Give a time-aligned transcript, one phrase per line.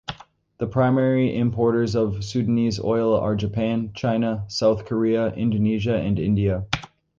[0.57, 6.65] The primary importers of Sudanese oil are Japan, China, South Korea, Indonesia, and India.